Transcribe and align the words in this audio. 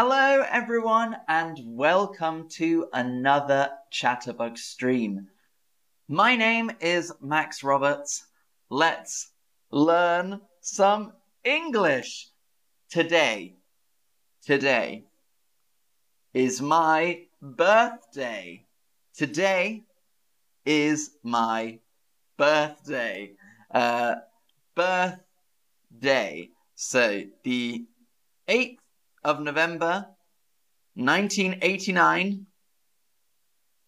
Hello, 0.00 0.44
everyone, 0.48 1.16
and 1.26 1.58
welcome 1.64 2.48
to 2.50 2.86
another 2.92 3.68
Chatterbug 3.92 4.56
stream. 4.56 5.26
My 6.06 6.36
name 6.36 6.70
is 6.78 7.12
Max 7.20 7.64
Roberts. 7.64 8.24
Let's 8.70 9.32
learn 9.72 10.40
some 10.60 11.14
English 11.42 12.28
today. 12.88 13.56
Today 14.46 15.02
is 16.32 16.62
my 16.62 17.22
birthday. 17.42 18.64
Today 19.16 19.82
is 20.64 21.10
my 21.24 21.80
birthday. 22.36 23.32
Uh, 23.68 24.14
birthday. 24.76 26.50
So 26.76 27.24
the 27.42 27.84
8th 28.48 28.78
of 29.24 29.40
November 29.40 30.06
1989 30.94 32.46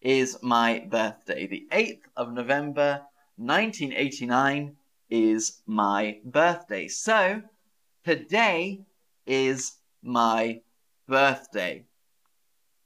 is 0.01 0.37
my 0.41 0.79
birthday. 0.89 1.47
The 1.47 1.67
8th 1.71 2.03
of 2.15 2.33
November 2.33 3.01
1989 3.37 4.75
is 5.09 5.61
my 5.65 6.19
birthday. 6.23 6.87
So 6.87 7.41
today 8.05 8.81
is 9.25 9.73
my 10.01 10.61
birthday. 11.07 11.85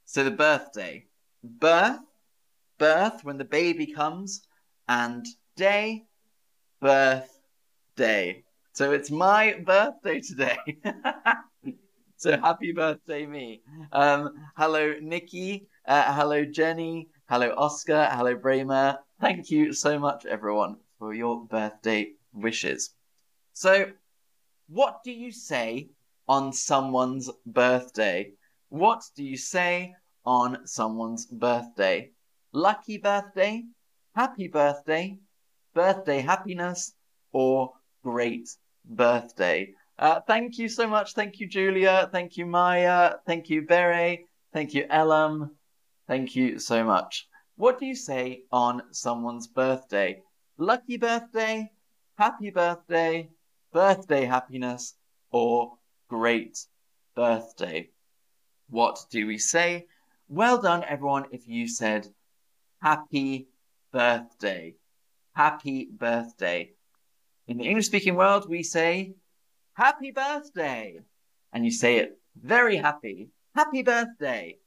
So 0.05 0.23
the 0.23 0.31
birthday. 0.31 1.05
Birth, 1.43 1.99
birth 2.77 3.23
when 3.23 3.37
the 3.37 3.45
baby 3.45 3.87
comes, 3.87 4.41
and 4.87 5.25
day, 5.55 6.05
birthday. 6.81 8.43
So 8.73 8.91
it's 8.91 9.11
my 9.11 9.61
birthday 9.63 10.19
today. 10.19 10.57
so 12.17 12.37
happy 12.37 12.71
birthday, 12.71 13.25
me. 13.25 13.61
Um, 13.91 14.29
hello, 14.55 14.93
Nikki. 15.01 15.67
Uh, 15.85 16.13
hello, 16.15 16.45
Jenny. 16.45 17.09
Hello, 17.27 17.53
Oscar. 17.57 18.07
Hello, 18.09 18.35
Bramer. 18.37 18.99
Thank 19.19 19.51
you 19.51 19.73
so 19.73 19.99
much, 19.99 20.25
everyone, 20.25 20.77
for 20.97 21.13
your 21.13 21.45
birthday 21.45 22.13
wishes. 22.31 22.91
So, 23.51 23.91
what 24.69 25.03
do 25.03 25.11
you 25.11 25.31
say 25.31 25.89
on 26.27 26.53
someone's 26.53 27.29
birthday? 27.45 28.31
What 28.69 29.03
do 29.17 29.23
you 29.23 29.35
say 29.35 29.93
on 30.25 30.65
someone's 30.65 31.25
birthday? 31.25 32.11
Lucky 32.53 32.97
birthday, 32.97 33.63
happy 34.15 34.47
birthday, 34.47 35.19
birthday 35.73 36.21
happiness, 36.21 36.93
or 37.33 37.73
great 38.03 38.49
birthday. 38.85 39.73
Uh, 39.97 40.19
thank 40.27 40.57
you 40.57 40.67
so 40.67 40.87
much. 40.87 41.13
Thank 41.13 41.39
you, 41.39 41.47
Julia. 41.47 42.09
Thank 42.11 42.37
you, 42.37 42.45
Maya. 42.45 43.13
Thank 43.25 43.49
you, 43.49 43.61
Bere. 43.61 44.25
Thank 44.53 44.73
you, 44.73 44.85
Elam. 44.89 45.55
Thank 46.07 46.35
you 46.35 46.59
so 46.59 46.83
much. 46.83 47.27
What 47.55 47.79
do 47.79 47.85
you 47.85 47.95
say 47.95 48.43
on 48.51 48.81
someone's 48.91 49.47
birthday? 49.47 50.21
Lucky 50.57 50.97
birthday, 50.97 51.71
happy 52.17 52.49
birthday, 52.49 53.29
birthday 53.71 54.25
happiness, 54.25 54.95
or 55.31 55.77
great 56.09 56.57
birthday? 57.15 57.89
What 58.69 59.05
do 59.09 59.25
we 59.27 59.37
say? 59.37 59.87
Well 60.27 60.61
done, 60.61 60.83
everyone, 60.87 61.25
if 61.31 61.47
you 61.47 61.67
said 61.67 62.07
happy 62.81 63.47
birthday. 63.91 64.75
Happy 65.33 65.89
birthday. 65.91 66.71
In 67.47 67.57
the 67.57 67.65
English 67.65 67.85
speaking 67.87 68.15
world, 68.15 68.49
we 68.49 68.63
say 68.63 69.15
happy 69.75 70.11
birthday. 70.11 70.99
And 71.53 71.63
you 71.63 71.71
say 71.71 71.97
it 71.97 72.17
very 72.41 72.77
happy. 72.77 73.29
Happy 73.55 73.83
birthday. 73.83 74.57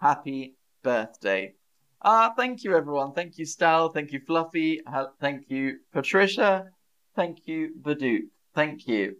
Happy 0.00 0.54
birthday. 0.82 1.54
Ah, 2.02 2.32
thank 2.36 2.64
you, 2.64 2.76
everyone. 2.76 3.12
Thank 3.12 3.38
you, 3.38 3.44
Stal. 3.44 3.92
Thank 3.92 4.12
you, 4.12 4.20
Fluffy. 4.20 4.80
Thank 5.20 5.50
you, 5.50 5.78
Patricia. 5.92 6.70
Thank 7.16 7.46
you, 7.46 7.72
Baduk. 7.80 8.28
Thank 8.54 8.86
you. 8.86 9.16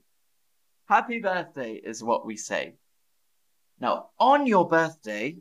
Happy 0.87 1.21
birthday 1.21 1.75
is 1.75 2.03
what 2.03 2.25
we 2.25 2.37
say. 2.37 2.75
Now, 3.81 4.11
on 4.19 4.47
your 4.47 4.69
birthday, 4.69 5.37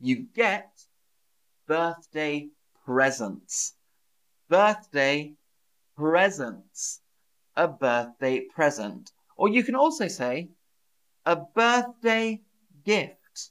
you 0.00 0.26
get 0.34 0.70
birthday 1.66 2.48
presents. 2.84 3.74
Birthday 4.48 5.34
presents. 5.96 7.00
A 7.58 7.66
birthday 7.66 8.46
present. 8.54 9.10
Or 9.36 9.48
you 9.48 9.64
can 9.64 9.74
also 9.74 10.06
say 10.06 10.48
a 11.26 11.34
birthday 11.36 12.40
gift. 12.84 13.50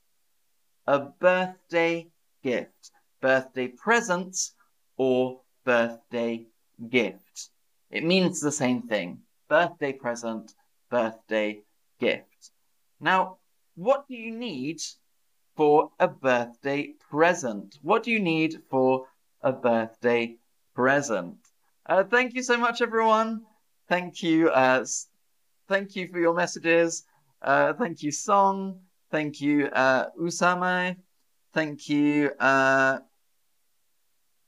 A 0.88 1.00
birthday 1.00 2.08
gift. 2.42 2.92
Birthday 3.22 3.68
presents 3.68 4.56
or 4.96 5.42
birthday 5.66 6.48
gift. 6.90 7.50
It 7.92 8.06
means 8.06 8.40
the 8.40 8.52
same 8.52 8.84
thing. 8.84 9.20
Birthday 9.50 9.92
present, 9.92 10.54
birthday 10.90 11.60
gift. 12.00 12.52
Now, 13.02 13.40
what 13.76 14.08
do 14.08 14.16
you 14.16 14.32
need 14.32 14.80
for 15.58 15.92
a 16.00 16.08
birthday 16.08 16.94
present? 17.10 17.78
What 17.82 18.04
do 18.04 18.12
you 18.12 18.22
need 18.22 18.62
for 18.70 19.08
a 19.42 19.52
birthday 19.52 20.38
present? 20.74 21.38
Uh, 21.86 22.06
thank 22.06 22.36
you 22.36 22.44
so 22.44 22.58
much, 22.58 22.82
everyone. 22.82 23.46
Thank 23.90 24.22
you. 24.22 24.50
Uh, 24.50 24.86
thank 25.68 25.96
you 25.96 26.08
for 26.10 26.20
your 26.20 26.34
messages. 26.34 27.04
Uh, 27.42 27.74
thank 27.74 28.04
you, 28.04 28.12
Song. 28.12 28.82
Thank 29.12 29.40
you, 29.40 29.68
uh, 29.68 30.08
Usame. 30.20 30.98
Thank 31.54 31.88
you, 31.88 32.32
uh, 32.40 33.00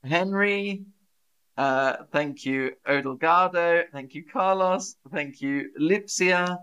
Henry. 0.04 0.84
Uh, 1.58 1.98
thank 2.12 2.46
you, 2.46 2.72
Odelgado. 2.88 3.84
Thank 3.92 4.14
you, 4.14 4.24
Carlos. 4.26 4.96
Thank 5.12 5.42
you, 5.42 5.72
Lipsia. 5.80 6.58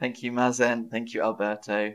Thank 0.00 0.22
you, 0.22 0.32
Mazen. 0.32 0.90
Thank 0.90 1.14
you, 1.14 1.22
Alberto. 1.22 1.94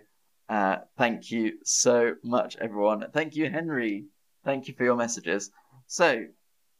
Uh, 0.50 0.78
thank 0.98 1.32
you 1.32 1.54
so 1.64 2.16
much, 2.24 2.58
everyone. 2.58 3.06
Thank 3.14 3.36
you, 3.36 3.50
Henry. 3.50 4.06
Thank 4.44 4.68
you 4.68 4.74
for 4.74 4.84
your 4.84 4.96
messages. 4.96 5.52
So, 5.88 6.26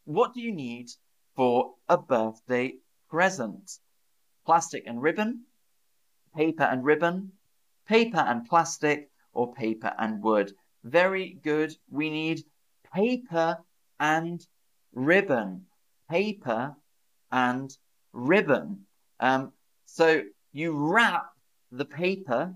what 0.04 0.34
do 0.34 0.40
you 0.40 0.52
need 0.52 0.88
for 1.36 1.74
a 1.88 1.96
birthday 1.96 2.74
present? 3.12 3.78
Plastic 4.46 4.84
and 4.86 5.00
ribbon, 5.02 5.44
paper 6.34 6.64
and 6.64 6.82
ribbon, 6.82 7.32
paper 7.86 8.24
and 8.30 8.48
plastic, 8.48 9.10
or 9.34 9.52
paper 9.52 9.92
and 9.98 10.22
wood. 10.22 10.52
Very 10.82 11.38
good. 11.44 11.76
We 11.90 12.08
need 12.08 12.44
paper 12.94 13.58
and 14.00 14.44
ribbon. 14.94 15.66
Paper 16.10 16.74
and 17.30 17.76
ribbon. 18.12 18.86
Um, 19.20 19.52
so 19.84 20.22
you 20.52 20.72
wrap 20.72 21.26
the 21.70 21.84
paper. 21.84 22.54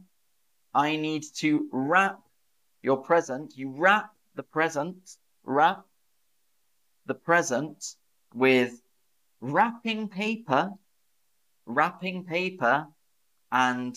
I 0.74 0.96
need 0.96 1.24
to 1.36 1.68
wrap 1.70 2.18
your 2.82 2.96
present. 2.96 3.56
You 3.56 3.74
wrap 3.76 4.10
the 4.34 4.42
present, 4.42 5.16
wrap 5.44 5.84
the 7.04 7.14
present 7.14 7.94
with 8.34 8.80
wrapping 9.40 10.08
paper, 10.08 10.70
wrapping 11.66 12.24
paper, 12.24 12.86
and 13.52 13.96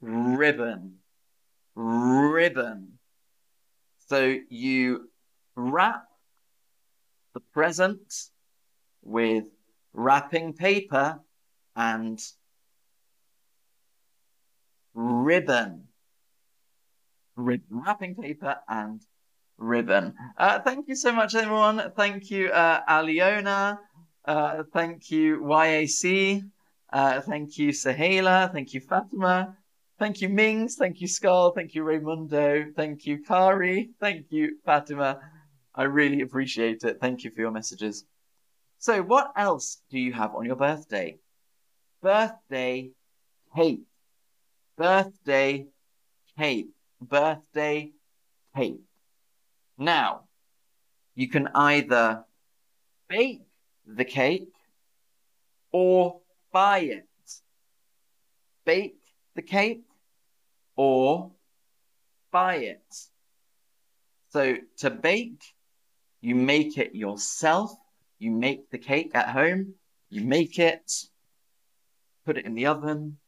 ribbon. 0.00 0.98
Ribbon. 1.74 2.98
So 4.08 4.36
you 4.48 5.10
wrap 5.54 6.04
the 7.34 7.40
present 7.40 8.30
with 9.02 9.44
wrapping 9.92 10.52
paper 10.54 11.20
and 11.76 12.20
ribbon. 14.94 15.88
Rib- 17.36 17.62
wrapping 17.70 18.14
paper 18.14 18.56
and 18.68 19.00
ribbon. 19.56 20.14
Uh, 20.36 20.60
thank 20.60 20.88
you 20.88 20.94
so 20.94 21.12
much, 21.12 21.34
everyone. 21.34 21.92
Thank 21.96 22.30
you, 22.30 22.48
uh, 22.50 22.80
Aliona. 22.88 23.78
Uh, 24.24 24.62
thank 24.72 25.10
you, 25.10 25.40
YAC. 25.40 26.42
Uh, 26.92 27.20
thank 27.20 27.58
you, 27.58 27.70
Sahela. 27.70 28.52
Thank 28.52 28.74
you, 28.74 28.80
Fatima. 28.80 29.56
Thank 29.98 30.20
you, 30.20 30.28
Mings. 30.28 30.76
Thank 30.76 31.00
you, 31.00 31.08
Skull. 31.08 31.52
Thank 31.52 31.74
you, 31.74 31.84
Raymundo. 31.84 32.74
Thank 32.74 33.06
you, 33.06 33.22
Kari. 33.22 33.90
Thank 34.00 34.26
you, 34.30 34.58
Fatima. 34.64 35.20
I 35.74 35.84
really 35.84 36.20
appreciate 36.20 36.82
it. 36.84 36.98
Thank 37.00 37.24
you 37.24 37.30
for 37.30 37.40
your 37.40 37.50
messages. 37.50 38.04
So, 38.78 39.00
what 39.02 39.32
else 39.36 39.80
do 39.90 39.98
you 39.98 40.12
have 40.12 40.34
on 40.34 40.44
your 40.44 40.56
birthday? 40.56 41.18
Birthday 42.02 42.90
cake. 43.56 43.84
Birthday 44.76 45.66
cake. 46.36 46.70
Birthday 47.00 47.92
cake. 48.56 48.80
Now, 49.78 50.22
you 51.14 51.28
can 51.28 51.48
either 51.54 52.24
bake 53.08 53.42
the 53.86 54.04
cake 54.04 54.52
or 55.72 56.20
buy 56.52 56.80
it. 56.80 57.08
Bake 58.64 58.98
the 59.34 59.42
cake 59.42 59.84
or 60.76 61.32
buy 62.30 62.56
it. 62.56 62.82
So 64.30 64.56
to 64.78 64.90
bake, 64.90 65.42
you 66.20 66.34
make 66.34 66.78
it 66.78 66.94
yourself. 66.94 67.72
You 68.18 68.30
make 68.30 68.70
the 68.70 68.78
cake 68.78 69.10
at 69.14 69.28
home. 69.28 69.74
You 70.08 70.22
make 70.22 70.58
it, 70.58 70.92
put 72.24 72.38
it 72.38 72.44
in 72.44 72.54
the 72.54 72.66
oven. 72.66 73.18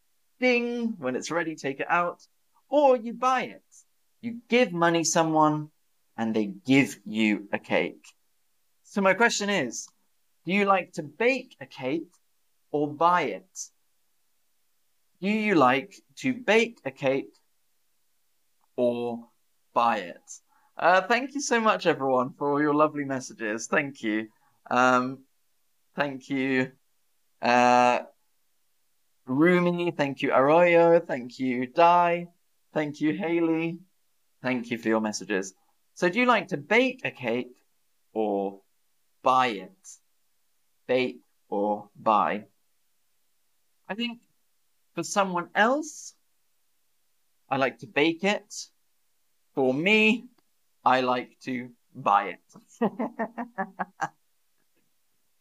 Ding! 0.41 0.95
When 0.99 1.17
it's 1.17 1.31
ready, 1.31 1.57
take 1.57 1.81
it 1.81 1.91
out. 1.91 2.21
Or 2.69 2.97
you 2.97 3.15
buy 3.15 3.43
it. 3.43 3.63
You 4.21 4.41
give 4.49 4.73
money 4.73 5.05
someone 5.05 5.71
and 6.17 6.35
they 6.35 6.47
give 6.47 6.99
you 7.05 7.49
a 7.53 7.59
cake. 7.59 8.07
So 8.85 9.01
my 9.01 9.15
question 9.15 9.51
is, 9.51 9.89
do 10.45 10.53
you 10.53 10.65
like 10.65 10.93
to 10.93 11.03
bake 11.03 11.57
a 11.61 11.67
cake 11.67 12.13
or 12.71 12.93
buy 12.93 13.23
it? 13.23 13.71
Do 15.21 15.29
you 15.29 15.55
like 15.55 15.95
to 16.17 16.35
bake 16.35 16.81
a 16.85 16.91
cake 16.91 17.35
or 18.77 19.27
buy 19.73 19.99
it? 19.99 20.31
Uh, 20.77 21.01
thank 21.03 21.35
you 21.35 21.41
so 21.41 21.61
much, 21.61 21.87
everyone, 21.87 22.35
for 22.37 22.51
all 22.51 22.61
your 22.61 22.75
lovely 22.75 23.05
messages. 23.05 23.67
Thank 23.69 24.03
you. 24.03 24.29
Um, 24.71 25.21
thank 25.95 26.29
you, 26.29 26.73
uh, 27.41 28.01
Rumi. 29.27 29.93
Thank 29.93 30.21
you, 30.23 30.33
Arroyo. 30.33 31.01
Thank 31.01 31.39
you, 31.39 31.67
Di. 31.69 32.27
Thank 32.75 33.01
you, 33.01 33.15
Haley. 33.15 33.79
Thank 34.43 34.71
you 34.71 34.79
for 34.79 34.89
your 34.89 35.01
messages. 35.01 35.55
So, 35.95 36.09
do 36.09 36.19
you 36.21 36.27
like 36.27 36.49
to 36.49 36.57
bake 36.57 37.01
a 37.05 37.11
cake 37.11 37.57
or 38.13 38.61
buy 39.23 39.47
it? 39.47 39.99
Bake 40.87 41.21
or 41.49 41.89
buy? 41.97 42.45
I 43.89 43.95
think 43.95 44.21
for 44.95 45.03
someone 45.03 45.49
else, 45.55 46.15
I 47.49 47.57
like 47.57 47.79
to 47.79 47.87
bake 47.87 48.25
it. 48.25 48.55
For 49.55 49.73
me, 49.73 50.27
I 50.85 51.01
like 51.01 51.39
to 51.45 51.71
buy 51.95 52.35
it. 52.35 52.41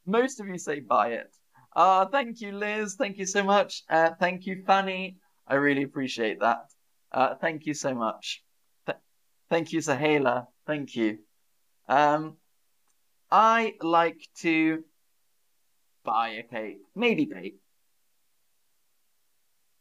Most 0.06 0.40
of 0.40 0.48
you 0.48 0.58
say 0.58 0.80
buy 0.82 1.14
it. 1.14 1.36
Uh, 1.76 2.06
thank 2.06 2.42
you, 2.42 2.52
Liz. 2.52 2.96
Thank 2.96 3.18
you 3.18 3.26
so 3.26 3.44
much. 3.44 3.84
Uh, 3.90 4.12
thank 4.20 4.46
you, 4.46 4.64
Fanny. 4.68 5.18
I 5.48 5.56
really 5.56 5.84
appreciate 5.84 6.40
that. 6.42 6.66
Uh, 7.12 7.36
thank 7.36 7.66
you 7.66 7.74
so 7.74 7.94
much. 7.94 8.44
Th- 8.86 8.98
thank 9.50 9.72
you, 9.72 9.80
Sahela. 9.80 10.48
Thank 10.68 10.96
you. 10.96 11.20
Um, 11.88 12.38
I 13.32 13.74
like 13.82 14.22
to 14.42 14.84
buy 16.04 16.30
a 16.30 16.44
cake, 16.44 16.82
maybe 16.96 17.26
bake. 17.26 17.60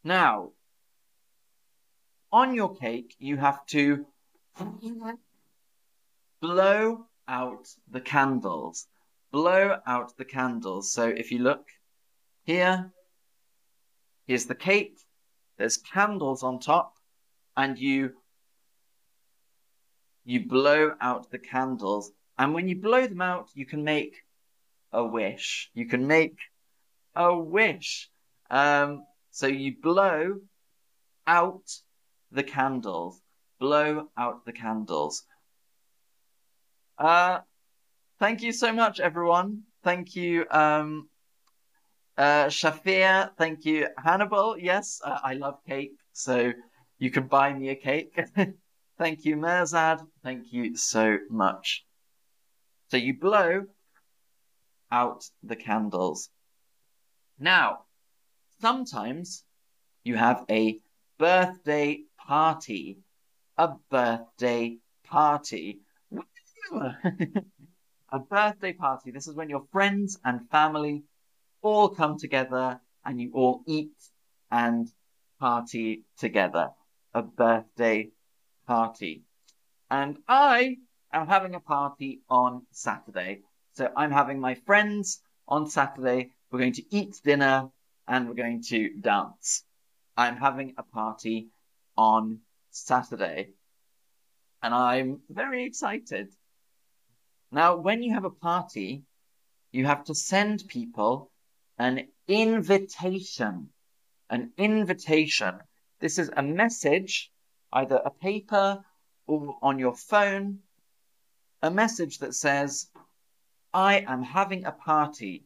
Now, 0.05 0.51
on 2.33 2.55
your 2.55 2.75
cake, 2.75 3.15
you 3.19 3.37
have 3.37 3.65
to 3.67 4.07
blow 6.41 7.07
out 7.29 7.69
the 7.91 8.01
candles. 8.01 8.87
Blow 9.31 9.79
out 9.87 10.17
the 10.17 10.25
candles. 10.25 10.93
So 10.93 11.07
if 11.09 11.31
you 11.31 11.39
look 11.39 11.69
here, 12.45 12.93
here's 14.27 14.47
the 14.47 14.55
cake. 14.55 14.99
There's 15.59 15.77
candles 15.77 16.43
on 16.43 16.59
top, 16.59 16.95
and 17.57 17.79
you 17.79 18.13
you 20.25 20.47
blow 20.47 20.93
out 21.01 21.31
the 21.31 21.39
candles. 21.39 22.11
And 22.39 22.55
when 22.55 22.69
you 22.69 22.77
blow 22.77 23.07
them 23.07 23.21
out, 23.21 23.49
you 23.55 23.67
can 23.67 23.85
make 23.85 24.23
a 24.93 25.05
wish. 25.05 25.71
You 25.75 25.87
can 25.87 26.07
make 26.07 26.37
a 27.15 27.37
wish. 27.37 28.11
Um, 28.51 29.05
so 29.31 29.47
you 29.47 29.75
blow 29.83 30.37
out 31.27 31.65
the 32.31 32.43
candles. 32.43 33.21
Blow 33.59 34.09
out 34.17 34.45
the 34.45 34.53
candles. 34.53 35.25
Uh, 36.99 37.41
thank 38.19 38.43
you 38.43 38.53
so 38.53 38.73
much, 38.73 39.01
everyone. 39.01 39.63
Thank 39.83 40.15
you, 40.15 40.47
um, 40.51 41.09
uh, 42.17 42.47
Shafir. 42.47 43.31
Thank 43.37 43.65
you, 43.65 43.89
Hannibal. 43.97 44.57
Yes, 44.59 45.01
uh, 45.05 45.19
I 45.23 45.35
love 45.35 45.59
cake, 45.67 45.93
so 46.13 46.53
you 46.99 47.11
can 47.11 47.27
buy 47.27 47.53
me 47.53 47.71
a 47.71 47.75
cake. 47.75 48.19
thank 48.99 49.25
you, 49.25 49.37
Merzad. 49.37 50.01
Thank 50.23 50.53
you 50.53 50.77
so 50.77 51.19
much. 51.31 51.85
So 52.89 52.97
you 52.97 53.19
blow 53.19 53.65
out 54.93 55.25
the 55.43 55.57
candles. 55.57 56.29
Now, 57.39 57.87
sometimes 58.61 59.43
you 60.05 60.17
have 60.17 60.45
a 60.51 60.79
birthday 61.19 62.03
party. 62.19 62.99
A 63.57 63.71
birthday 63.91 64.77
party. 65.05 65.81
a 68.13 68.19
birthday 68.19 68.73
party. 68.75 69.11
This 69.11 69.27
is 69.27 69.35
when 69.35 69.49
your 69.49 69.65
friends 69.73 70.19
and 70.25 70.49
family 70.51 71.05
all 71.63 71.89
come 71.89 72.19
together 72.19 72.81
and 73.05 73.21
you 73.21 73.31
all 73.35 73.63
eat 73.67 73.97
and 74.51 74.89
party 75.41 76.05
together. 76.19 76.69
A 77.15 77.23
birthday 77.23 78.11
party. 78.67 79.23
And 79.91 80.19
I 80.29 80.77
am 81.13 81.27
having 81.27 81.55
a 81.55 81.61
party 81.61 82.21
on 82.29 82.67
Saturday. 82.71 83.43
So 83.75 83.91
I'm 83.97 84.11
having 84.11 84.39
my 84.41 84.55
friends 84.55 85.21
on 85.49 85.69
Saturday. 85.69 86.31
We're 86.51 86.59
going 86.59 86.75
to 86.75 86.95
eat 86.95 87.21
dinner 87.25 87.71
and 88.07 88.29
we're 88.29 88.35
going 88.35 88.63
to 88.65 88.91
dance. 89.01 89.65
I'm 90.17 90.37
having 90.37 90.75
a 90.77 90.83
party 90.83 91.49
on 91.97 92.41
Saturday 92.71 93.55
and 94.63 94.75
I'm 94.75 95.21
very 95.29 95.65
excited. 95.65 96.29
Now, 97.51 97.77
when 97.77 98.03
you 98.03 98.15
have 98.15 98.25
a 98.25 98.31
party, 98.31 99.05
you 99.73 99.87
have 99.87 100.05
to 100.05 100.15
send 100.15 100.69
people 100.69 101.31
an 101.79 102.09
invitation. 102.29 103.71
An 104.31 104.53
invitation. 104.57 105.59
This 106.01 106.19
is 106.19 106.31
a 106.35 106.43
message, 106.43 107.31
either 107.73 107.97
a 107.97 108.11
paper 108.11 108.85
or 109.27 109.57
on 109.63 109.79
your 109.79 109.95
phone, 109.95 110.61
a 111.63 111.71
message 111.71 112.19
that 112.19 112.35
says, 112.35 112.89
I 113.75 114.05
am 114.07 114.23
having 114.23 114.65
a 114.65 114.73
party. 114.73 115.45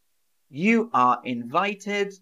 You 0.48 0.90
are 0.92 1.20
invited 1.24 2.12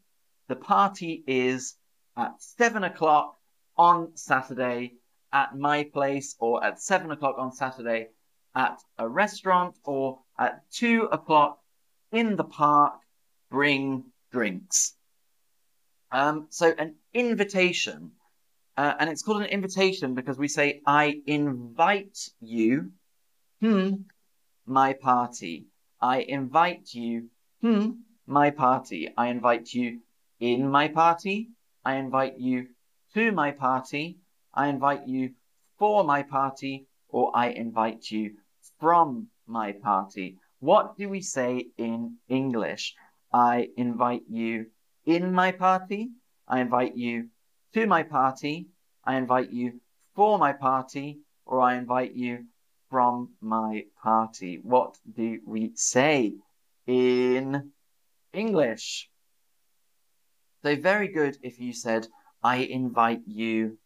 the 0.49 0.57
party 0.57 1.25
is 1.27 1.77
at 2.17 2.41
seven 2.43 2.85
o'clock 2.85 3.37
on 3.77 4.17
Saturday 4.17 4.95
at 5.33 5.57
my 5.57 5.85
place 5.85 6.37
or 6.39 6.63
at 6.63 6.81
seven 6.81 7.11
o'clock 7.11 7.37
on 7.39 7.53
Saturday 7.53 8.09
at 8.55 8.81
a 8.99 9.09
restaurant 9.09 9.75
or 9.85 10.21
at 10.39 10.71
two 10.71 11.09
o'clock 11.11 11.59
in 12.13 12.37
the 12.37 12.45
park. 12.45 12.95
Bring 13.51 14.05
drinks. 14.33 14.95
Um, 16.11 16.47
so 16.51 16.73
an 16.77 16.97
invitation, 17.13 18.13
uh, 18.77 18.95
and 18.99 19.11
it's 19.11 19.23
called 19.23 19.43
an 19.43 19.49
invitation 19.49 20.15
because 20.15 20.39
we 20.39 20.49
say, 20.49 20.81
I 20.87 21.21
invite 21.27 22.19
you, 22.41 22.93
hmm, 23.61 23.95
my 24.67 24.93
party. 24.93 25.67
I 26.01 26.21
invite 26.21 26.93
you, 26.93 27.31
hmm, 27.61 27.91
my 28.27 28.51
party. 28.51 29.13
I 29.17 29.29
invite 29.29 29.73
you 29.73 30.01
in 30.41 30.69
my 30.71 30.89
party. 30.89 31.51
I 31.85 31.97
invite 31.97 32.39
you 32.39 32.69
to 33.15 33.33
my 33.33 33.53
party. 33.53 34.19
I 34.53 34.69
invite 34.69 35.07
you 35.07 35.35
for 35.79 36.05
my 36.05 36.23
party, 36.23 36.87
or 37.09 37.31
I 37.35 37.49
invite 37.49 38.11
you 38.11 38.37
from 38.81 39.29
my 39.47 39.73
party. 39.73 40.39
What 40.61 40.97
do 40.97 41.09
we 41.09 41.21
say 41.21 41.67
in 41.77 42.17
English? 42.29 42.95
I 43.33 43.69
invite 43.77 44.25
you 44.29 44.67
in 45.05 45.33
my 45.33 45.53
party. 45.53 46.11
I 46.47 46.61
invite 46.61 46.97
you 46.97 47.29
to 47.75 47.87
my 47.87 48.03
party. 48.03 48.69
I 49.05 49.17
invite 49.17 49.51
you 49.51 49.81
for 50.15 50.39
my 50.39 50.53
party, 50.53 51.19
or 51.45 51.61
I 51.61 51.77
invite 51.77 52.15
you 52.15 52.47
from 52.95 53.31
my 53.41 53.85
party. 54.05 54.61
What 54.63 54.97
do 55.17 55.41
we 55.45 55.73
say 55.75 56.35
in 56.87 57.73
English? 58.33 59.11
So 60.63 60.77
very 60.77 61.09
good 61.09 61.37
if 61.43 61.59
you 61.59 61.73
said, 61.73 62.07
I 62.41 62.59
invite 62.59 63.23
you 63.27 63.79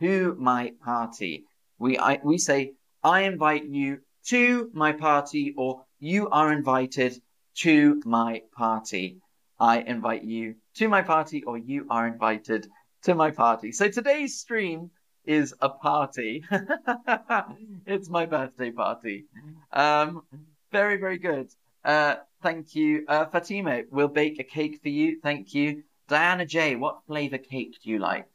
to 0.00 0.34
my 0.38 0.72
party. 0.82 1.44
We, 1.78 1.98
I, 1.98 2.18
we 2.24 2.38
say, 2.38 2.72
I 3.04 3.24
invite 3.24 3.66
you 3.66 3.98
to 4.28 4.70
my 4.72 4.92
party 4.92 5.52
or 5.54 5.82
you 6.00 6.30
are 6.30 6.50
invited 6.54 7.20
to 7.56 8.00
my 8.06 8.40
party. 8.56 9.18
I 9.60 9.80
invite 9.80 10.24
you 10.24 10.54
to 10.76 10.88
my 10.88 11.02
party 11.02 11.44
or 11.44 11.58
you 11.58 11.86
are 11.90 12.06
invited 12.06 12.66
to 13.02 13.14
my 13.14 13.30
party. 13.30 13.72
So 13.72 13.90
today's 13.90 14.40
stream 14.40 14.90
is 15.26 15.54
a 15.60 15.68
party. 15.68 16.44
it's 17.86 18.08
my 18.08 18.26
birthday 18.26 18.70
party. 18.70 19.26
Um, 19.72 20.22
very, 20.72 20.96
very 20.96 21.18
good. 21.18 21.48
Uh, 21.84 22.16
thank 22.42 22.74
you. 22.74 23.04
Uh, 23.08 23.26
Fatima, 23.26 23.82
we'll 23.90 24.08
bake 24.08 24.38
a 24.38 24.44
cake 24.44 24.80
for 24.82 24.88
you. 24.88 25.20
Thank 25.22 25.54
you. 25.54 25.82
Diana 26.08 26.46
J, 26.46 26.76
what 26.76 27.00
flavor 27.06 27.38
cake 27.38 27.76
do 27.82 27.90
you 27.90 27.98
like? 27.98 28.26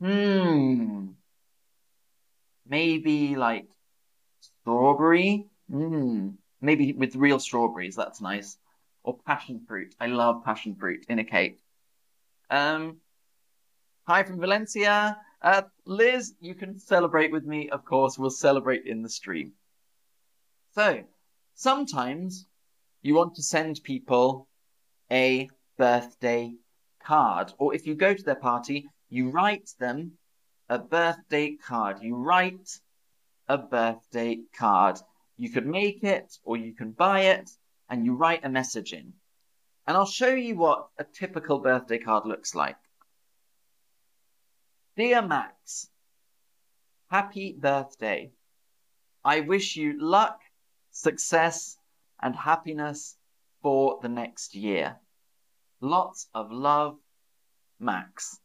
Hmm. 0.00 1.08
Maybe 2.66 3.36
like 3.36 3.68
strawberry. 4.40 5.46
Hmm. 5.70 6.30
Maybe 6.60 6.92
with 6.92 7.16
real 7.16 7.38
strawberries. 7.38 7.96
That's 7.96 8.20
nice. 8.20 8.56
Or 9.02 9.18
passion 9.26 9.62
fruit. 9.66 9.94
I 10.00 10.06
love 10.06 10.44
passion 10.44 10.74
fruit 10.74 11.04
in 11.08 11.18
a 11.18 11.24
cake. 11.24 11.58
Um. 12.50 12.98
Hi 14.06 14.22
from 14.22 14.38
Valencia. 14.38 15.16
Uh, 15.44 15.60
Liz, 15.84 16.32
you 16.40 16.54
can 16.54 16.78
celebrate 16.78 17.30
with 17.30 17.44
me. 17.44 17.68
Of 17.68 17.84
course, 17.84 18.18
we'll 18.18 18.30
celebrate 18.30 18.86
in 18.86 19.02
the 19.02 19.10
stream. 19.10 19.52
So, 20.74 21.04
sometimes 21.54 22.46
you 23.02 23.14
want 23.14 23.34
to 23.34 23.42
send 23.42 23.82
people 23.84 24.48
a 25.12 25.50
birthday 25.76 26.54
card. 27.04 27.52
Or 27.58 27.74
if 27.74 27.86
you 27.86 27.94
go 27.94 28.14
to 28.14 28.22
their 28.22 28.34
party, 28.34 28.88
you 29.10 29.28
write 29.28 29.68
them 29.78 30.12
a 30.70 30.78
birthday 30.78 31.56
card. 31.56 31.98
You 32.00 32.16
write 32.16 32.80
a 33.46 33.58
birthday 33.58 34.38
card. 34.56 34.98
You 35.36 35.50
could 35.50 35.66
make 35.66 36.02
it 36.04 36.38
or 36.42 36.56
you 36.56 36.72
can 36.72 36.92
buy 36.92 37.20
it 37.36 37.50
and 37.90 38.06
you 38.06 38.14
write 38.14 38.46
a 38.46 38.48
message 38.48 38.94
in. 38.94 39.12
And 39.86 39.94
I'll 39.94 40.06
show 40.06 40.32
you 40.32 40.56
what 40.56 40.88
a 40.96 41.04
typical 41.04 41.58
birthday 41.58 41.98
card 41.98 42.24
looks 42.24 42.54
like. 42.54 42.76
Dear 44.96 45.22
Max, 45.22 45.90
happy 47.10 47.52
birthday. 47.52 48.30
I 49.24 49.40
wish 49.40 49.74
you 49.74 50.00
luck, 50.00 50.38
success, 50.92 51.76
and 52.22 52.36
happiness 52.36 53.16
for 53.60 53.98
the 54.02 54.08
next 54.08 54.54
year. 54.54 55.00
Lots 55.80 56.28
of 56.32 56.52
love, 56.52 56.96
Max. 57.80 58.38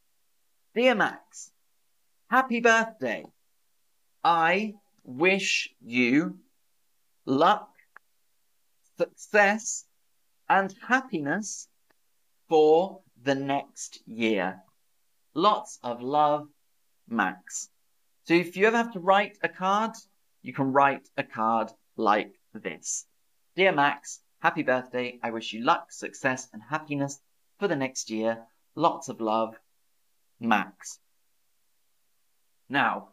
Dear 0.73 0.95
Max, 0.95 1.51
happy 2.31 2.61
birthday. 2.61 3.25
I 4.23 4.73
wish 5.03 5.69
you 5.79 6.39
luck, 7.27 7.69
success, 8.97 9.85
and 10.49 10.73
happiness 10.87 11.67
for 12.47 13.01
the 13.21 13.35
next 13.35 13.99
year. 14.07 14.63
Lots 15.39 15.79
of 15.83 16.01
love, 16.01 16.49
Max. 17.07 17.69
So 18.25 18.33
if 18.33 18.57
you 18.57 18.67
ever 18.67 18.75
have 18.75 18.91
to 18.91 18.99
write 18.99 19.37
a 19.41 19.47
card, 19.47 19.91
you 20.41 20.51
can 20.51 20.73
write 20.73 21.07
a 21.15 21.23
card 21.23 21.71
like 21.95 22.33
this. 22.53 23.05
Dear 23.55 23.71
Max, 23.71 24.19
happy 24.39 24.63
birthday. 24.63 25.17
I 25.23 25.31
wish 25.31 25.53
you 25.53 25.63
luck, 25.63 25.93
success, 25.93 26.49
and 26.51 26.61
happiness 26.61 27.21
for 27.57 27.69
the 27.69 27.77
next 27.77 28.09
year. 28.09 28.45
Lots 28.75 29.07
of 29.07 29.21
love, 29.21 29.55
Max. 30.41 30.99
Now, 32.67 33.11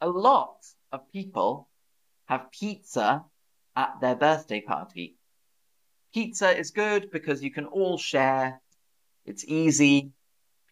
a 0.00 0.08
lot 0.08 0.66
of 0.90 1.12
people 1.12 1.68
have 2.24 2.50
pizza 2.50 3.24
at 3.76 4.00
their 4.00 4.16
birthday 4.16 4.62
party. 4.62 5.16
Pizza 6.12 6.58
is 6.58 6.72
good 6.72 7.12
because 7.12 7.40
you 7.40 7.52
can 7.52 7.66
all 7.66 7.98
share. 7.98 8.60
It's 9.28 9.44
easy. 9.44 10.12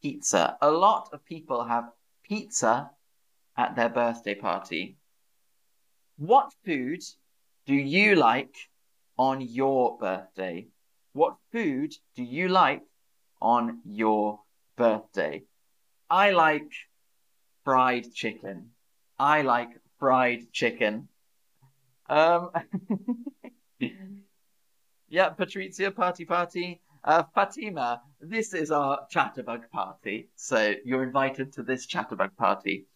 Pizza. 0.00 0.56
A 0.62 0.70
lot 0.70 1.10
of 1.12 1.22
people 1.26 1.64
have 1.64 1.90
pizza 2.25 2.90
at 3.54 3.76
their 3.76 3.90
birthday 3.90 4.34
party. 4.34 4.96
What 6.16 6.54
food 6.64 7.02
do 7.66 7.75
you 7.75 8.16
like 8.16 8.54
on 9.18 9.42
your 9.42 9.98
birthday? 9.98 10.68
What 11.12 11.36
food 11.52 11.92
do 12.14 12.22
you 12.22 12.48
like 12.48 12.80
on 13.42 13.82
your 13.84 14.40
birthday? 14.76 15.42
I 16.08 16.30
like 16.30 16.72
fried 17.62 18.14
chicken. 18.14 18.70
I 19.18 19.42
like 19.42 19.68
fried 19.98 20.50
chicken. 20.50 21.08
Um, 22.08 22.52
yeah, 25.08 25.30
Patrizia, 25.34 25.94
party, 25.94 26.25
party. 26.25 26.80
Uh, 27.06 27.22
Fatima, 27.36 28.02
this 28.20 28.52
is 28.52 28.72
our 28.72 29.06
Chatterbug 29.14 29.70
party, 29.70 30.28
so 30.34 30.75
you're 30.84 31.04
invited 31.04 31.52
to 31.52 31.62
this 31.62 31.86
Chatterbug 31.86 32.34
party. 32.36 32.86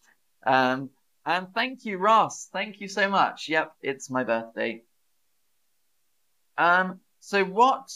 Um, 0.45 0.89
and 1.25 1.47
thank 1.53 1.85
you, 1.85 1.97
Ross. 1.97 2.49
Thank 2.51 2.81
you 2.81 2.89
so 2.89 3.09
much. 3.09 3.47
Yep, 3.47 3.71
it's 3.81 4.09
my 4.09 4.25
birthday. 4.25 4.83
Um, 6.57 6.99
so 7.21 7.45
what 7.45 7.89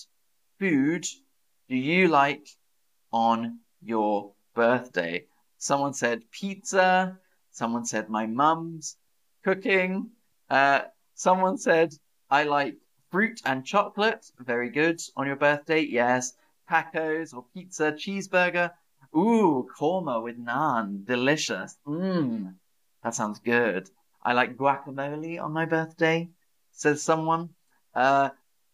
food 0.57 1.05
do 1.67 1.75
you 1.75 2.07
like 2.07 2.47
on 3.11 3.59
your 3.83 4.31
birthday? 4.53 5.25
Someone 5.57 5.93
said 5.93 6.21
pizza. 6.31 7.19
Someone 7.51 7.83
said 7.83 8.07
my 8.07 8.25
mum's 8.25 8.95
cooking. 9.43 10.11
Uh, 10.49 10.83
someone 11.13 11.57
said 11.57 11.93
I 12.29 12.43
like 12.43 12.77
fruit 13.15 13.41
and 13.45 13.63
chocolate. 13.65 14.29
Very 14.39 14.69
good. 14.69 14.99
On 15.15 15.25
your 15.25 15.37
birthday, 15.37 15.79
yes. 15.79 16.33
Tacos 16.69 17.33
or 17.33 17.45
pizza, 17.53 17.93
cheeseburger. 17.93 18.71
Ooh, 19.15 19.69
korma 19.79 20.21
with 20.21 20.37
naan. 20.37 21.05
Delicious. 21.05 21.77
Mmm. 21.87 22.55
That 23.03 23.15
sounds 23.15 23.39
good. 23.39 23.89
I 24.21 24.33
like 24.33 24.57
guacamole 24.57 25.41
on 25.41 25.53
my 25.53 25.63
birthday, 25.63 26.27
says 26.73 27.01
someone. 27.01 27.51
Uh, 27.93 28.31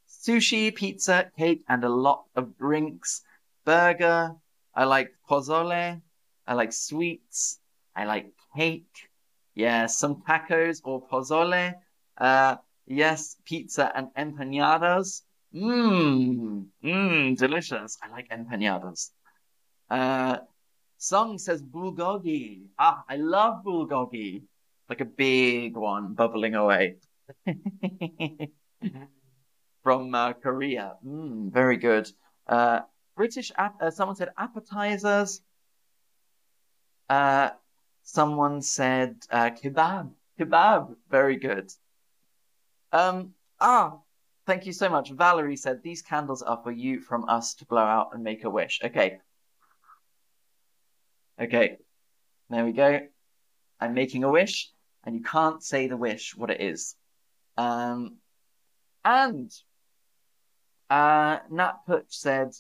sushi, 0.10 0.74
pizza, 0.74 1.29
cake, 1.38 1.63
and 1.69 1.83
a 1.83 1.89
lot 1.89 2.24
of 2.36 2.57
drinks. 2.57 3.21
Burger. 3.63 4.36
I 4.74 4.86
like 4.86 5.13
pozole. 5.29 6.01
I 6.48 6.53
like 6.55 6.74
sweets. 6.74 7.60
I 7.95 8.05
like 8.05 8.33
cake. 8.57 9.07
Yeah, 9.53 9.86
some 9.86 10.24
tacos 10.27 10.81
or 10.83 11.00
pozole. 11.07 11.75
Uh, 12.17 12.55
yes, 12.85 13.38
pizza 13.45 13.91
and 13.95 14.07
empanadas. 14.17 15.21
Mmm, 15.53 16.65
mmm, 16.83 17.38
delicious. 17.38 17.97
I 18.01 18.09
like 18.09 18.29
empanadas. 18.29 19.11
Uh, 19.89 20.38
Song 20.97 21.38
says 21.39 21.63
bulgogi. 21.63 22.67
Ah, 22.77 23.03
I 23.09 23.15
love 23.17 23.63
bulgogi. 23.65 24.43
Like 24.88 25.01
a 25.01 25.05
big 25.05 25.75
one 25.75 26.13
bubbling 26.13 26.55
away. 26.55 26.97
from 29.83 30.13
uh, 30.13 30.33
Korea. 30.33 30.95
Mm, 31.05 31.51
very 31.51 31.77
good. 31.77 32.09
Uh, 32.47 32.81
British, 33.15 33.51
uh, 33.57 33.91
someone 33.91 34.15
said 34.15 34.29
appetizers. 34.38 35.41
Uh, 37.09 37.50
someone 38.03 38.61
said 38.61 39.15
uh, 39.29 39.50
kebab. 39.50 40.11
Kebab, 40.39 40.95
very 41.09 41.38
good. 41.38 41.71
Um, 42.91 43.33
ah, 43.60 43.98
thank 44.45 44.65
you 44.65 44.74
so 44.74 44.89
much. 44.89 45.12
Valerie 45.12 45.55
said 45.55 45.81
these 45.81 46.01
candles 46.01 46.41
are 46.41 46.60
for 46.63 46.71
you 46.71 47.00
from 47.00 47.27
us 47.29 47.55
to 47.55 47.65
blow 47.65 47.81
out 47.81 48.10
and 48.13 48.24
make 48.24 48.43
a 48.43 48.50
wish. 48.50 48.79
Okay. 48.83 49.19
Okay. 51.39 51.77
There 52.50 52.65
we 52.65 52.74
go. 52.74 53.00
I'm 53.79 53.93
making 53.93 54.24
a 54.24 54.29
wish, 54.29 54.69
and 55.03 55.15
you 55.15 55.21
can't 55.21 55.63
say 55.63 55.88
the 55.88 55.98
wish 55.98 56.36
what 56.36 56.51
it 56.51 56.62
is. 56.62 56.95
Um, 57.57 58.17
and 59.03 59.51
uh, 60.89 61.39
Nat 61.50 61.77
Putch 61.88 62.10
said, 62.10 62.51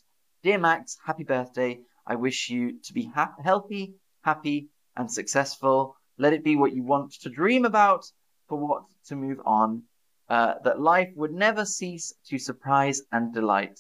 Dear 0.43 0.57
Max, 0.57 0.97
happy 1.05 1.23
birthday. 1.23 1.81
I 2.07 2.15
wish 2.15 2.49
you 2.49 2.79
to 2.83 2.93
be 2.93 3.05
ha- 3.13 3.35
healthy, 3.43 3.95
happy, 4.21 4.69
and 4.95 5.11
successful. 5.11 5.95
Let 6.17 6.33
it 6.33 6.43
be 6.43 6.55
what 6.55 6.73
you 6.73 6.83
want 6.83 7.13
to 7.21 7.29
dream 7.29 7.65
about 7.65 8.05
for 8.47 8.57
what 8.57 8.83
to 9.07 9.15
move 9.15 9.41
on. 9.45 9.83
Uh, 10.31 10.53
that 10.63 10.79
life 10.79 11.11
would 11.17 11.33
never 11.33 11.65
cease 11.65 12.13
to 12.25 12.37
surprise 12.39 13.01
and 13.11 13.33
delight. 13.33 13.77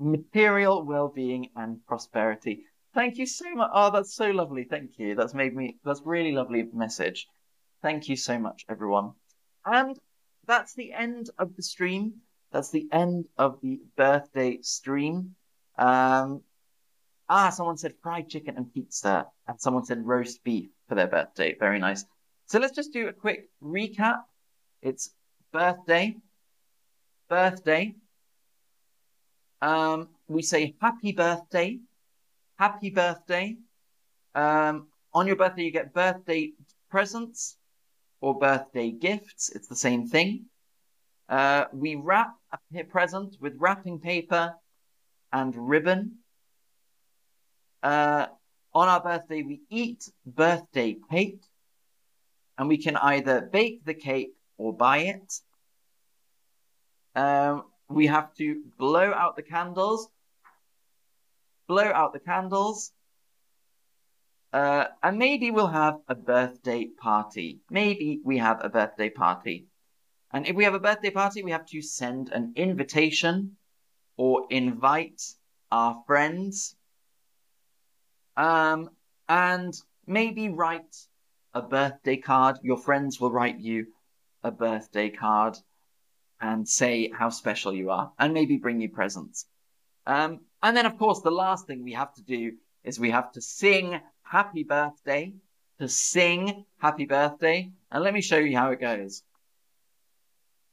Material 0.00 0.84
well 0.84 1.06
being 1.06 1.48
and 1.54 1.78
prosperity. 1.86 2.64
Thank 2.92 3.18
you 3.18 3.26
so 3.26 3.54
much. 3.54 3.70
Oh, 3.72 3.92
that's 3.92 4.12
so 4.12 4.32
lovely. 4.32 4.64
Thank 4.64 4.98
you. 4.98 5.14
That's 5.14 5.32
made 5.32 5.54
me, 5.54 5.76
that's 5.84 6.02
really 6.04 6.32
lovely 6.32 6.64
message. 6.72 7.28
Thank 7.82 8.08
you 8.08 8.16
so 8.16 8.36
much, 8.36 8.64
everyone. 8.68 9.12
And 9.64 9.96
that's 10.44 10.74
the 10.74 10.92
end 10.92 11.30
of 11.38 11.54
the 11.54 11.62
stream. 11.62 12.14
That's 12.50 12.70
the 12.70 12.88
end 12.90 13.26
of 13.38 13.60
the 13.62 13.80
birthday 13.96 14.58
stream. 14.62 15.36
Um, 15.78 16.40
ah, 17.28 17.50
someone 17.50 17.76
said 17.76 17.94
fried 18.02 18.28
chicken 18.28 18.56
and 18.56 18.74
pizza, 18.74 19.26
and 19.46 19.60
someone 19.60 19.84
said 19.84 20.04
roast 20.04 20.42
beef 20.42 20.70
for 20.88 20.96
their 20.96 21.06
birthday. 21.06 21.54
Very 21.60 21.78
nice. 21.78 22.04
So 22.46 22.58
let's 22.58 22.74
just 22.74 22.92
do 22.92 23.06
a 23.06 23.12
quick 23.12 23.50
recap. 23.62 24.22
It's 24.82 25.10
birthday, 25.56 26.14
birthday. 27.30 27.94
Um, 29.62 30.08
we 30.28 30.42
say 30.42 30.74
happy 30.82 31.12
birthday, 31.12 31.78
happy 32.58 32.90
birthday. 32.90 33.56
Um, 34.34 34.88
on 35.14 35.26
your 35.26 35.36
birthday, 35.36 35.62
you 35.62 35.70
get 35.70 35.94
birthday 35.94 36.52
presents 36.90 37.56
or 38.20 38.38
birthday 38.38 38.90
gifts. 38.90 39.50
It's 39.54 39.68
the 39.68 39.80
same 39.86 40.06
thing. 40.06 40.44
Uh, 41.28 41.64
we 41.72 41.94
wrap 41.94 42.34
a 42.52 42.84
present 42.84 43.36
with 43.40 43.54
wrapping 43.58 43.98
paper 43.98 44.54
and 45.32 45.56
ribbon. 45.56 46.16
Uh, 47.82 48.26
On 48.74 48.88
our 48.88 49.00
birthday, 49.00 49.40
we 49.42 49.62
eat 49.70 50.02
birthday 50.26 50.96
cake, 51.10 51.40
and 52.58 52.68
we 52.68 52.76
can 52.76 52.96
either 52.98 53.40
bake 53.40 53.86
the 53.86 53.94
cake 53.94 54.34
or 54.58 54.76
buy 54.76 54.98
it. 54.98 55.40
Um, 57.16 57.64
we 57.88 58.06
have 58.08 58.34
to 58.34 58.62
blow 58.78 59.12
out 59.12 59.36
the 59.36 59.42
candles, 59.42 60.08
blow 61.66 61.90
out 61.90 62.12
the 62.12 62.20
candles, 62.20 62.92
uh, 64.52 64.84
and 65.02 65.18
maybe 65.18 65.50
we'll 65.50 65.66
have 65.66 65.98
a 66.08 66.14
birthday 66.14 66.84
party. 66.84 67.60
Maybe 67.70 68.20
we 68.22 68.36
have 68.38 68.62
a 68.62 68.68
birthday 68.68 69.08
party. 69.08 69.66
And 70.30 70.46
if 70.46 70.54
we 70.54 70.64
have 70.64 70.74
a 70.74 70.80
birthday 70.80 71.10
party, 71.10 71.42
we 71.42 71.52
have 71.52 71.66
to 71.66 71.80
send 71.80 72.28
an 72.32 72.52
invitation 72.54 73.56
or 74.18 74.46
invite 74.50 75.22
our 75.72 76.02
friends. 76.06 76.76
Um, 78.36 78.90
and 79.26 79.74
maybe 80.06 80.50
write 80.50 80.96
a 81.54 81.62
birthday 81.62 82.18
card. 82.18 82.58
Your 82.62 82.76
friends 82.76 83.18
will 83.18 83.30
write 83.30 83.58
you 83.58 83.86
a 84.42 84.50
birthday 84.50 85.08
card 85.08 85.56
and 86.40 86.68
say 86.68 87.10
how 87.10 87.30
special 87.30 87.74
you 87.74 87.90
are 87.90 88.12
and 88.18 88.34
maybe 88.34 88.56
bring 88.56 88.80
you 88.80 88.88
presents. 88.88 89.46
Um, 90.06 90.40
and 90.62 90.76
then, 90.76 90.86
of 90.86 90.98
course, 90.98 91.20
the 91.20 91.30
last 91.30 91.66
thing 91.66 91.82
we 91.82 91.92
have 91.94 92.14
to 92.14 92.22
do 92.22 92.52
is 92.84 93.00
we 93.00 93.10
have 93.10 93.32
to 93.32 93.40
sing 93.40 94.00
happy 94.22 94.62
birthday, 94.62 95.32
to 95.80 95.88
sing 95.88 96.64
happy 96.78 97.06
birthday. 97.06 97.70
And 97.90 98.04
let 98.04 98.14
me 98.14 98.20
show 98.20 98.38
you 98.38 98.56
how 98.56 98.70
it 98.70 98.80
goes. 98.80 99.22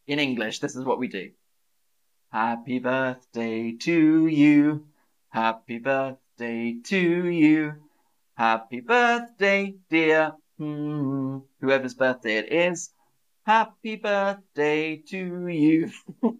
In 0.07 0.19
English, 0.19 0.59
this 0.59 0.75
is 0.75 0.85
what 0.85 0.99
we 0.99 1.07
do. 1.07 1.31
Happy 2.31 2.79
birthday 2.79 3.73
to 3.73 4.27
you. 4.27 4.87
Happy 5.29 5.79
birthday 5.79 6.75
to 6.83 7.27
you. 7.27 7.73
Happy 8.35 8.81
birthday, 8.81 9.75
dear. 9.89 10.33
Hmm, 10.57 11.39
whoever's 11.61 11.93
birthday 11.93 12.37
it 12.37 12.51
is. 12.51 12.91
Happy 13.45 13.97
birthday 13.97 14.95
to 14.95 15.47
you. 15.47 15.91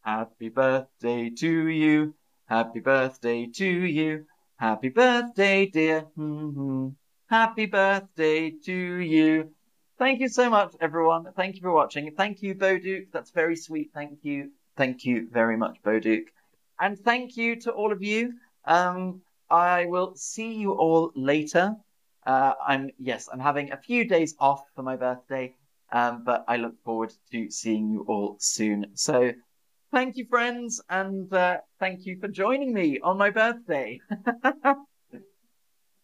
Happy 0.00 0.48
birthday 0.48 1.28
to 1.28 1.68
you. 1.68 2.14
Happy 2.46 2.80
birthday 2.80 3.46
to 3.46 3.66
you. 3.66 4.24
Happy 4.56 4.88
birthday, 4.88 5.66
dear. 5.66 6.06
Mm-hmm. 6.18 6.88
Happy 7.28 7.66
birthday 7.66 8.50
to 8.64 8.72
you. 8.72 9.50
Thank 9.98 10.20
you 10.20 10.28
so 10.28 10.48
much, 10.48 10.74
everyone. 10.80 11.26
Thank 11.36 11.56
you 11.56 11.60
for 11.60 11.72
watching. 11.72 12.10
Thank 12.16 12.42
you, 12.42 12.54
Boduke. 12.54 13.12
That's 13.12 13.32
very 13.32 13.56
sweet. 13.56 13.90
Thank 13.92 14.20
you. 14.22 14.52
Thank 14.74 15.04
you 15.04 15.28
very 15.30 15.58
much, 15.58 15.76
Boduke. 15.84 16.28
And 16.80 16.98
thank 16.98 17.36
you 17.36 17.56
to 17.60 17.72
all 17.72 17.92
of 17.92 18.02
you. 18.02 18.32
Um, 18.64 19.20
I 19.50 19.84
will 19.84 20.14
see 20.16 20.54
you 20.54 20.72
all 20.72 21.12
later. 21.14 21.76
Uh, 22.26 22.52
I'm 22.66 22.90
yes, 22.98 23.28
I'm 23.32 23.40
having 23.40 23.72
a 23.72 23.76
few 23.76 24.06
days 24.06 24.34
off 24.38 24.62
for 24.74 24.82
my 24.82 24.96
birthday, 24.96 25.54
um, 25.92 26.22
but 26.24 26.44
I 26.46 26.56
look 26.56 26.74
forward 26.84 27.12
to 27.32 27.50
seeing 27.50 27.90
you 27.90 28.04
all 28.08 28.36
soon. 28.38 28.86
So, 28.94 29.32
thank 29.92 30.16
you, 30.16 30.26
friends, 30.26 30.82
and 30.88 31.32
uh, 31.32 31.58
thank 31.78 32.06
you 32.06 32.18
for 32.20 32.28
joining 32.28 32.72
me 32.72 33.00
on 33.00 33.16
my 33.16 33.30
birthday. 33.30 34.00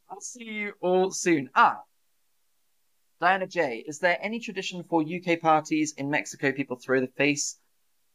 I'll 0.08 0.20
see 0.20 0.44
you 0.44 0.72
all 0.80 1.10
soon. 1.10 1.50
Ah, 1.54 1.80
Diana 3.20 3.46
J, 3.46 3.84
is 3.86 3.98
there 3.98 4.18
any 4.20 4.40
tradition 4.40 4.84
for 4.84 5.02
UK 5.02 5.40
parties 5.40 5.94
in 5.96 6.10
Mexico? 6.10 6.52
People 6.52 6.76
throw 6.76 7.00
the 7.00 7.08
face 7.08 7.58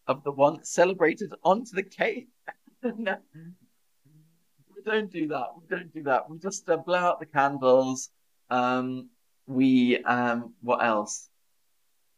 of 0.08 0.24
the 0.24 0.32
one 0.32 0.64
celebrated 0.64 1.34
onto 1.44 1.76
the 1.76 1.84
cake. 1.84 2.30
no, 2.84 3.18
we 4.84 4.92
don't 4.92 5.12
do 5.12 5.28
that. 5.30 5.48
We 5.58 5.76
don't 5.76 5.94
do 5.94 6.04
that. 6.04 6.30
We 6.30 6.38
just 6.40 6.70
uh, 6.70 6.78
blow 6.78 6.98
out 6.98 7.20
the 7.20 7.26
candles. 7.26 8.10
Um, 8.50 9.10
we 9.48 10.04
um, 10.04 10.54
what 10.62 10.84
else? 10.84 11.30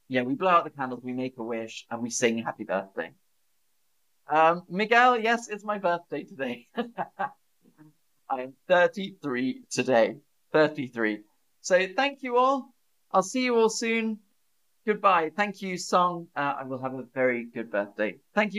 Yeah, 0.07 0.23
we 0.23 0.35
blow 0.35 0.49
out 0.49 0.63
the 0.63 0.69
candles. 0.69 1.01
We 1.03 1.13
make 1.13 1.35
a 1.37 1.43
wish 1.43 1.85
and 1.89 2.01
we 2.01 2.09
sing 2.09 2.39
happy 2.39 2.63
birthday. 2.63 3.11
Um, 4.29 4.63
Miguel, 4.69 5.19
yes, 5.19 5.47
it's 5.49 5.63
my 5.63 5.79
birthday 5.79 6.23
today. 6.23 6.67
I 6.75 8.41
am 8.41 8.53
33 8.67 9.63
today. 9.69 10.17
33. 10.53 11.19
So 11.61 11.87
thank 11.95 12.23
you 12.23 12.37
all. 12.37 12.73
I'll 13.11 13.23
see 13.23 13.43
you 13.43 13.55
all 13.55 13.69
soon. 13.69 14.19
Goodbye. 14.85 15.31
Thank 15.35 15.61
you, 15.61 15.77
Song. 15.77 16.27
Uh, 16.35 16.55
I 16.59 16.63
will 16.63 16.81
have 16.81 16.93
a 16.93 17.03
very 17.13 17.45
good 17.45 17.71
birthday. 17.71 18.17
Thank 18.35 18.47
you. 18.47 18.51